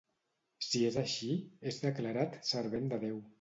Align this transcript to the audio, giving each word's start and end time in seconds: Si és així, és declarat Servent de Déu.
Si 0.67 0.79
és 0.87 0.97
així, 1.01 1.29
és 1.73 1.77
declarat 1.85 2.41
Servent 2.55 2.91
de 2.95 3.01
Déu. 3.07 3.23